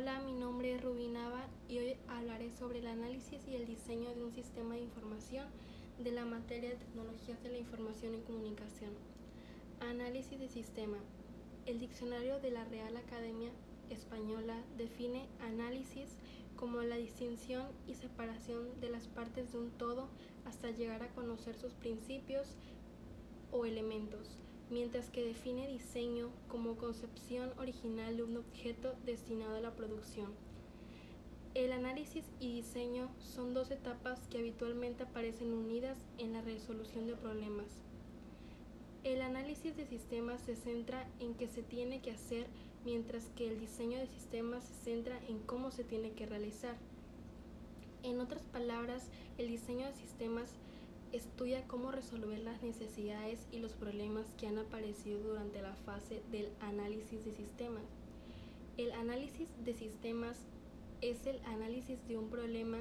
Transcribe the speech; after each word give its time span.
Hola, 0.00 0.18
mi 0.20 0.32
nombre 0.32 0.74
es 0.74 0.82
Rubinava 0.82 1.46
y 1.68 1.76
hoy 1.76 1.96
hablaré 2.08 2.50
sobre 2.50 2.78
el 2.78 2.86
análisis 2.86 3.46
y 3.46 3.54
el 3.54 3.66
diseño 3.66 4.14
de 4.14 4.24
un 4.24 4.32
sistema 4.32 4.74
de 4.74 4.80
información 4.80 5.46
de 5.98 6.10
la 6.10 6.24
materia 6.24 6.70
de 6.70 6.76
tecnologías 6.76 7.42
de 7.42 7.50
la 7.50 7.58
información 7.58 8.14
y 8.14 8.20
comunicación. 8.20 8.92
Análisis 9.80 10.40
de 10.40 10.48
sistema. 10.48 10.96
El 11.66 11.80
diccionario 11.80 12.40
de 12.40 12.50
la 12.50 12.64
Real 12.64 12.96
Academia 12.96 13.50
Española 13.90 14.56
define 14.78 15.26
análisis 15.42 16.08
como 16.56 16.80
la 16.80 16.96
distinción 16.96 17.66
y 17.86 17.92
separación 17.92 18.80
de 18.80 18.88
las 18.88 19.06
partes 19.06 19.52
de 19.52 19.58
un 19.58 19.70
todo 19.72 20.08
hasta 20.46 20.70
llegar 20.70 21.02
a 21.02 21.12
conocer 21.12 21.56
sus 21.56 21.74
principios 21.74 22.56
o 23.52 23.66
elementos 23.66 24.40
mientras 24.70 25.10
que 25.10 25.24
define 25.24 25.68
diseño 25.68 26.30
como 26.48 26.76
concepción 26.76 27.52
original 27.58 28.16
de 28.16 28.22
un 28.22 28.36
objeto 28.36 28.94
destinado 29.04 29.56
a 29.56 29.60
la 29.60 29.74
producción. 29.74 30.32
El 31.54 31.72
análisis 31.72 32.24
y 32.38 32.52
diseño 32.52 33.10
son 33.18 33.54
dos 33.54 33.72
etapas 33.72 34.20
que 34.28 34.38
habitualmente 34.38 35.02
aparecen 35.02 35.52
unidas 35.52 35.98
en 36.18 36.32
la 36.32 36.42
resolución 36.42 37.08
de 37.08 37.16
problemas. 37.16 37.66
El 39.02 39.20
análisis 39.20 39.76
de 39.76 39.84
sistemas 39.84 40.40
se 40.42 40.54
centra 40.54 41.08
en 41.18 41.34
qué 41.34 41.48
se 41.48 41.62
tiene 41.62 42.00
que 42.00 42.12
hacer, 42.12 42.46
mientras 42.84 43.24
que 43.30 43.48
el 43.48 43.58
diseño 43.58 43.98
de 43.98 44.06
sistemas 44.06 44.62
se 44.62 44.74
centra 44.84 45.18
en 45.28 45.40
cómo 45.40 45.72
se 45.72 45.82
tiene 45.82 46.12
que 46.12 46.26
realizar. 46.26 46.76
En 48.04 48.20
otras 48.20 48.42
palabras, 48.42 49.08
el 49.36 49.48
diseño 49.48 49.86
de 49.86 49.94
sistemas 49.94 50.54
Estudia 51.12 51.66
cómo 51.66 51.90
resolver 51.90 52.38
las 52.38 52.62
necesidades 52.62 53.44
y 53.50 53.58
los 53.58 53.72
problemas 53.72 54.26
que 54.38 54.46
han 54.46 54.58
aparecido 54.58 55.20
durante 55.20 55.60
la 55.60 55.74
fase 55.74 56.22
del 56.30 56.48
análisis 56.60 57.24
de 57.24 57.32
sistemas. 57.32 57.82
El 58.76 58.92
análisis 58.92 59.48
de 59.64 59.74
sistemas 59.74 60.38
es 61.00 61.26
el 61.26 61.40
análisis 61.46 61.98
de 62.06 62.16
un 62.16 62.28
problema 62.28 62.78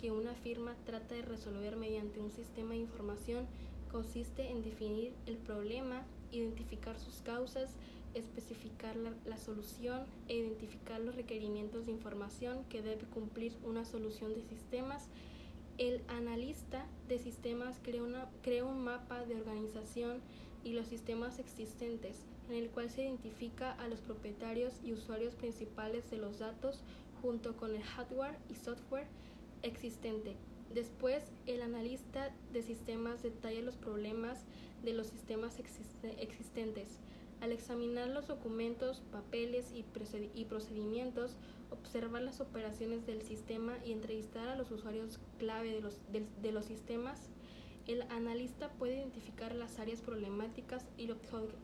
que 0.00 0.12
una 0.12 0.34
firma 0.34 0.76
trata 0.86 1.16
de 1.16 1.22
resolver 1.22 1.76
mediante 1.76 2.20
un 2.20 2.30
sistema 2.30 2.70
de 2.70 2.78
información. 2.78 3.46
Consiste 3.90 4.48
en 4.50 4.62
definir 4.62 5.12
el 5.26 5.36
problema, 5.36 6.04
identificar 6.30 7.00
sus 7.00 7.20
causas, 7.22 7.70
especificar 8.14 8.94
la, 8.96 9.36
solución 9.38 10.04
e 10.28 10.36
identificar 10.36 11.00
los 11.00 11.16
requerimientos 11.16 11.86
de 11.86 11.92
información 11.92 12.64
que 12.68 12.80
debe 12.80 13.06
cumplir 13.06 13.56
una 13.64 13.84
solución 13.84 14.34
de 14.34 14.42
sistemas 14.42 15.08
el 15.78 16.02
analista 16.08 16.86
de 17.08 17.18
sistemas 17.18 17.80
crea, 17.82 18.64
un 18.64 18.84
mapa 18.84 19.24
de 19.24 19.36
organización 19.36 20.20
y 20.64 20.72
los 20.72 20.86
sistemas 20.86 21.38
existentes, 21.38 22.16
en 22.48 22.56
el 22.56 22.70
cual 22.70 22.90
se 22.90 23.02
identifica 23.02 23.72
a 23.72 23.88
los 23.88 24.00
propietarios 24.00 24.74
y 24.84 24.92
usuarios 24.92 25.34
principales 25.34 26.10
de 26.10 26.18
los 26.18 26.38
datos 26.38 26.80
junto 27.20 27.56
con 27.56 27.74
el 27.74 27.82
hardware 27.82 28.36
y 28.48 28.54
software 28.54 29.06
existente. 29.62 30.36
Después, 30.74 31.22
el 31.46 31.62
analista 31.62 32.34
de 32.52 32.62
sistemas 32.62 33.22
detalla 33.22 33.60
los 33.60 33.76
problemas 33.76 34.44
de 34.82 34.92
los 34.92 35.06
sistemas 35.06 35.58
existentes, 36.18 36.98
al 37.42 37.50
examinar 37.50 38.08
los 38.08 38.28
documentos, 38.28 39.02
papeles 39.10 39.72
y 39.74 39.82
procedimientos, 40.44 41.36
observar 41.70 42.22
las 42.22 42.40
operaciones 42.40 43.04
del 43.04 43.22
sistema 43.22 43.74
y 43.84 43.90
entrevistar 43.90 44.48
a 44.48 44.56
los 44.56 44.70
usuarios 44.70 45.18
clave 45.38 45.72
de 45.72 46.52
los, 46.52 46.64
sistemas, 46.64 47.18
el 47.88 48.02
analista 48.02 48.70
puede 48.70 48.98
identificar 48.98 49.56
las 49.56 49.80
áreas 49.80 50.00
problemáticas 50.02 50.86
y, 50.96 51.10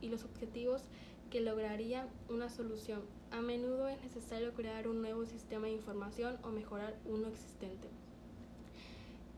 y 0.00 0.08
los 0.08 0.24
objetivos 0.24 0.82
que 1.28 1.40
lograría 1.40 2.06
una 2.28 2.48
solución. 2.50 3.02
A 3.32 3.40
menudo 3.40 3.88
es 3.88 4.00
necesario 4.00 4.54
crear 4.54 4.86
un 4.86 5.02
nuevo 5.02 5.26
sistema 5.26 5.66
de 5.66 5.72
información 5.72 6.38
o 6.44 6.50
mejorar 6.50 6.96
uno 7.04 7.26
existente. 7.26 7.88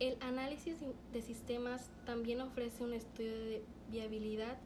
El 0.00 0.18
análisis 0.20 0.76
de 1.14 1.22
sistemas 1.22 1.88
también 2.04 2.42
ofrece 2.42 2.84
un 2.84 2.92
estudio 2.92 3.32
de 3.32 3.62
viabilidad 3.90 4.58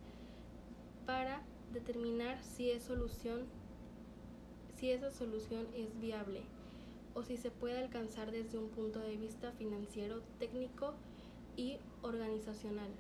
para 1.07 1.43
determinar 1.73 2.43
si 2.43 2.71
esa 2.71 2.89
solución 2.89 3.47
es 5.75 6.01
viable 6.01 6.43
o 7.15 7.23
si 7.23 7.37
se 7.37 7.51
puede 7.51 7.79
alcanzar 7.79 8.31
desde 8.31 8.59
un 8.59 8.69
punto 8.71 9.01
de 9.01 9.17
vista 9.17 9.53
financiero, 9.53 10.23
técnico 10.39 10.95
y 11.57 11.79
organizacional. 12.03 12.91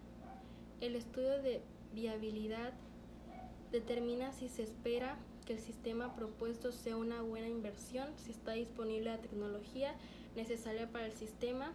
El 0.80 0.96
estudio 0.96 1.40
de 1.42 1.62
viabilidad 1.94 2.72
determina 3.72 4.32
si 4.32 4.48
se 4.48 4.62
espera 4.62 5.18
que 5.46 5.54
el 5.54 5.60
sistema 5.60 6.14
propuesto 6.16 6.72
sea 6.72 6.96
una 6.96 7.22
buena 7.22 7.48
inversión, 7.48 8.08
si 8.16 8.30
está 8.30 8.52
disponible 8.52 9.10
la 9.10 9.18
tecnología 9.18 9.94
necesaria 10.36 10.88
para 10.90 11.06
el 11.06 11.12
sistema, 11.12 11.72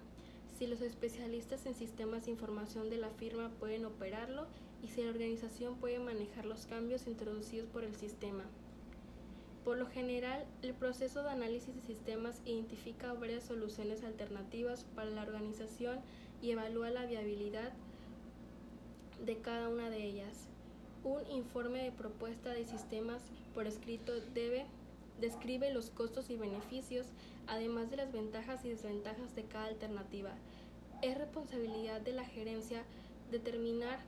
si 0.57 0.67
los 0.67 0.81
especialistas 0.81 1.66
en 1.66 1.73
sistemas 1.73 2.25
de 2.25 2.31
información 2.31 2.89
de 2.89 2.97
la 2.97 3.09
firma 3.09 3.50
pueden 3.59 3.85
operarlo 3.85 4.47
y 4.85 4.88
si 4.88 5.01
la 5.01 5.09
organización 5.09 5.78
puede 5.78 5.97
manejar 5.97 6.46
los 6.46 6.68
cambios 6.68 7.07
introducidos 7.07 7.68
por 7.69 7.84
el 7.84 7.96
sistema. 7.96 8.44
Por 9.63 9.78
lo 9.78 9.88
general, 9.88 10.46
el 10.62 10.75
proceso 10.75 11.23
de 11.23 11.31
análisis 11.31 11.73
de 11.73 11.81
sistemas 11.81 12.40
identifica 12.46 13.13
varias 13.13 13.44
soluciones 13.44 14.03
alternativas 14.03 14.85
para 14.96 15.09
la 15.09 15.23
organización 15.23 15.97
y 16.44 16.51
evalúa 16.51 16.91
la 16.91 17.07
viabilidad 17.07 17.73
de 19.25 19.38
cada 19.38 19.69
una 19.69 19.90
de 19.90 20.03
ellas. 20.03 20.50
Un 21.03 21.25
informe 21.31 21.84
de 21.84 21.91
propuesta 21.91 22.52
de 22.52 22.66
sistemas 22.66 23.23
por 23.56 23.66
escrito 23.66 24.13
debe 24.35 24.67
Describe 25.19 25.72
los 25.72 25.91
costos 25.91 26.29
y 26.29 26.35
beneficios, 26.35 27.07
además 27.47 27.90
de 27.90 27.96
las 27.96 28.12
ventajas 28.12 28.66
y 28.66 28.69
desventajas 28.69 29.34
de 29.34 29.44
cada 29.46 29.67
alternativa. 29.67 30.31
Es 31.02 31.17
responsabilidad 31.17 32.02
de 32.02 32.12
la 32.12 32.25
gerencia 32.25 32.84
determinar 33.31 34.00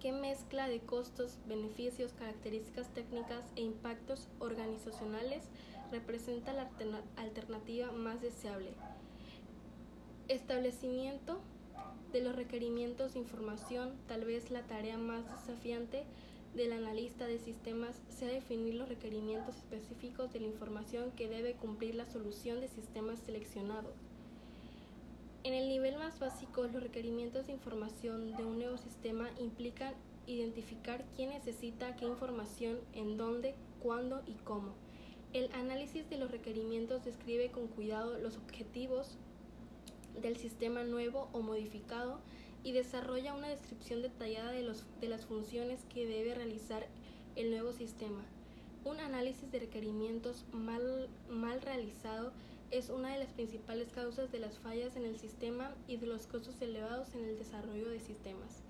qué 0.00 0.12
mezcla 0.12 0.68
de 0.68 0.80
costos, 0.80 1.38
beneficios, 1.46 2.12
características 2.12 2.92
técnicas 2.94 3.44
e 3.56 3.62
impactos 3.62 4.28
organizacionales 4.38 5.44
representa 5.90 6.52
la 6.52 6.68
alternativa 7.16 7.92
más 7.92 8.20
deseable. 8.20 8.70
Establecimiento 10.28 11.38
de 12.12 12.22
los 12.22 12.34
requerimientos 12.34 13.14
de 13.14 13.20
información, 13.20 13.94
tal 14.08 14.24
vez 14.24 14.50
la 14.50 14.62
tarea 14.62 14.98
más 14.98 15.24
desafiante 15.30 16.04
del 16.54 16.72
analista 16.72 17.26
de 17.26 17.38
sistemas 17.38 18.00
sea 18.08 18.28
definir 18.28 18.74
los 18.74 18.88
requerimientos 18.88 19.56
específicos 19.56 20.32
de 20.32 20.40
la 20.40 20.46
información 20.46 21.10
que 21.12 21.28
debe 21.28 21.54
cumplir 21.54 21.94
la 21.94 22.06
solución 22.06 22.60
de 22.60 22.68
sistemas 22.68 23.18
seleccionado. 23.20 23.92
En 25.46 25.54
el 25.54 25.68
nivel 25.68 25.96
más 25.96 26.18
básico, 26.18 26.64
los 26.64 26.82
requerimientos 26.82 27.46
de 27.46 27.52
información 27.52 28.36
de 28.36 28.44
un 28.44 28.58
nuevo 28.58 28.76
sistema 28.78 29.30
implican 29.38 29.94
identificar 30.26 31.04
quién 31.14 31.30
necesita 31.30 31.94
qué 31.94 32.04
información, 32.04 32.80
en 32.94 33.16
dónde, 33.16 33.54
cuándo 33.80 34.24
y 34.26 34.32
cómo. 34.42 34.74
El 35.32 35.52
análisis 35.52 36.10
de 36.10 36.18
los 36.18 36.32
requerimientos 36.32 37.04
describe 37.04 37.52
con 37.52 37.68
cuidado 37.68 38.18
los 38.18 38.36
objetivos 38.36 39.18
del 40.20 40.36
sistema 40.36 40.82
nuevo 40.82 41.28
o 41.32 41.42
modificado 41.42 42.18
y 42.64 42.72
desarrolla 42.72 43.32
una 43.32 43.46
descripción 43.46 44.02
detallada 44.02 44.50
de, 44.50 44.64
los, 44.64 44.84
de 45.00 45.08
las 45.08 45.26
funciones 45.26 45.84
que 45.94 46.08
debe 46.08 46.34
realizar 46.34 46.88
el 47.36 47.52
nuevo 47.52 47.72
sistema. 47.72 48.24
Un 48.84 48.98
análisis 48.98 49.48
de 49.52 49.60
requerimientos 49.60 50.44
mal, 50.50 51.08
mal 51.28 51.62
realizado 51.62 52.32
es 52.70 52.90
una 52.90 53.12
de 53.12 53.18
las 53.18 53.32
principales 53.32 53.90
causas 53.92 54.32
de 54.32 54.38
las 54.38 54.58
fallas 54.58 54.96
en 54.96 55.04
el 55.04 55.18
sistema 55.18 55.74
y 55.86 55.96
de 55.96 56.06
los 56.06 56.26
costos 56.26 56.60
elevados 56.60 57.14
en 57.14 57.24
el 57.24 57.38
desarrollo 57.38 57.88
de 57.88 58.00
sistemas. 58.00 58.62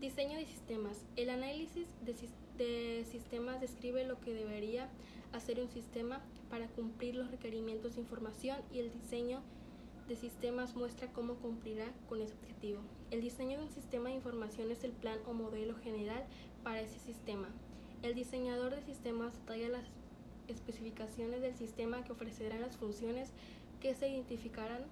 Diseño 0.00 0.38
de 0.38 0.46
sistemas. 0.46 1.04
El 1.16 1.30
análisis 1.30 1.86
de, 2.06 3.04
sistemas 3.04 3.60
describe 3.60 4.06
lo 4.06 4.20
que 4.20 4.32
debería 4.32 4.88
hacer 5.32 5.60
un 5.60 5.68
sistema 5.68 6.20
para 6.48 6.68
cumplir 6.68 7.16
los 7.16 7.30
requerimientos 7.30 7.94
de 7.94 8.00
información 8.00 8.58
y 8.72 8.78
el 8.78 8.90
diseño 8.90 9.42
de 10.08 10.16
sistemas 10.16 10.74
muestra 10.74 11.12
cómo 11.12 11.34
cumplirá 11.34 11.86
con 12.08 12.20
ese 12.20 12.34
objetivo. 12.34 12.80
El 13.10 13.20
diseño 13.20 13.58
de 13.58 13.64
un 13.64 13.70
sistema 13.70 14.08
de 14.08 14.16
información 14.16 14.70
es 14.70 14.84
el 14.84 14.92
plan 14.92 15.18
o 15.26 15.34
modelo 15.34 15.74
general 15.76 16.24
para 16.64 16.80
ese 16.80 16.98
sistema. 16.98 17.48
El 18.02 18.14
diseñador 18.14 18.74
de 18.74 18.82
sistemas 18.82 19.34
detalla 19.34 19.68
las 19.68 19.84
especificaciones 20.50 21.42
del 21.42 21.54
sistema 21.54 22.04
que 22.04 22.12
ofrecerá 22.12 22.58
las 22.58 22.76
funciones 22.76 23.30
que 23.80 23.94
se 23.94 24.08
identificarán 24.08 24.82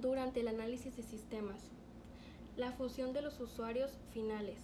durante 0.00 0.40
el 0.40 0.48
análisis 0.48 0.96
de 0.96 1.02
sistemas. 1.02 1.60
La 2.56 2.72
función 2.72 3.12
de 3.12 3.22
los 3.22 3.38
usuarios 3.40 3.92
finales. 4.12 4.58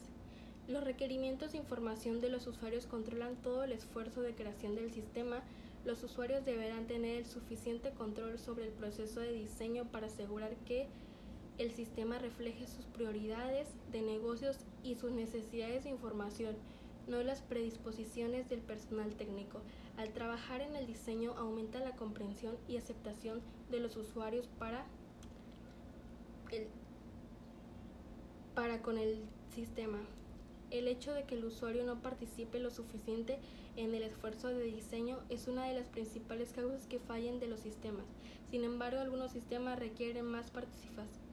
Los 0.68 0.84
requerimientos 0.84 1.52
de 1.52 1.58
información 1.58 2.20
de 2.20 2.30
los 2.30 2.46
usuarios 2.46 2.86
controlan 2.86 3.36
todo 3.36 3.64
el 3.64 3.72
esfuerzo 3.72 4.22
de 4.22 4.34
creación 4.34 4.74
del 4.74 4.92
sistema 4.92 5.42
los 5.84 6.02
usuarios 6.04 6.44
deberán 6.44 6.86
tener 6.86 7.18
el 7.18 7.26
suficiente 7.26 7.90
control 7.90 8.38
sobre 8.38 8.66
el 8.66 8.70
proceso 8.70 9.18
de 9.18 9.32
diseño 9.32 9.84
para 9.86 10.06
asegurar 10.06 10.54
que 10.64 10.86
el 11.58 11.72
sistema 11.72 12.18
refleje 12.18 12.66
sus 12.68 12.84
prioridades 12.86 13.66
de 13.90 14.02
negocios 14.02 14.58
y 14.84 14.94
sus 14.94 15.10
necesidades 15.10 15.84
de 15.84 15.90
información, 15.90 16.54
no 17.08 17.22
las 17.22 17.42
predisposiciones 17.42 18.48
del 18.48 18.60
personal 18.60 19.14
técnico. 19.14 19.60
Al 19.96 20.12
trabajar 20.12 20.60
en 20.60 20.76
el 20.76 20.86
diseño 20.86 21.34
aumenta 21.36 21.80
la 21.80 21.96
comprensión 21.96 22.56
y 22.68 22.76
aceptación 22.76 23.40
de 23.70 23.80
los 23.80 23.96
usuarios 23.96 24.48
para, 24.58 24.86
el, 26.50 26.66
para 28.54 28.82
con 28.82 28.98
el 28.98 29.18
sistema. 29.54 29.98
El 30.70 30.88
hecho 30.88 31.12
de 31.12 31.24
que 31.24 31.34
el 31.34 31.44
usuario 31.44 31.84
no 31.84 32.00
participe 32.00 32.58
lo 32.58 32.70
suficiente 32.70 33.38
en 33.76 33.94
el 33.94 34.02
esfuerzo 34.02 34.48
de 34.48 34.64
diseño 34.64 35.18
es 35.28 35.46
una 35.46 35.66
de 35.66 35.74
las 35.74 35.88
principales 35.88 36.52
causas 36.52 36.86
que 36.86 36.98
fallen 36.98 37.40
de 37.40 37.48
los 37.48 37.60
sistemas. 37.60 38.06
Sin 38.50 38.64
embargo, 38.64 39.00
algunos 39.00 39.32
sistemas 39.32 39.78
requieren 39.78 40.24
más 40.24 40.50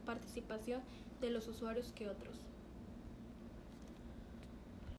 participación 0.05 0.81
de 1.21 1.29
los 1.29 1.47
usuarios 1.47 1.91
que 1.93 2.09
otros. 2.09 2.48